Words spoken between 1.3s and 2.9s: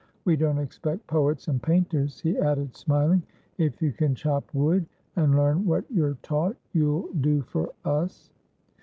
and painters," he added,